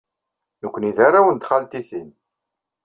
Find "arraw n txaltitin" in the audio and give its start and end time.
1.05-2.09